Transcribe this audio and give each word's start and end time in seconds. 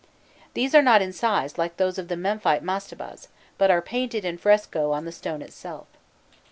These 0.55 0.73
are 0.73 0.81
not 0.81 1.03
incised 1.03 1.59
like 1.59 1.77
those 1.77 1.99
of 1.99 2.07
the 2.07 2.17
Memphite 2.17 2.63
mastabas, 2.63 3.27
but 3.59 3.69
are 3.69 3.83
painted 3.83 4.25
in 4.25 4.39
fresco 4.39 4.91
on 4.91 5.05
the 5.05 5.11
stone 5.11 5.43
itself. 5.43 5.85